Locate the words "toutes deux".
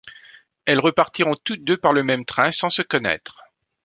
1.43-1.77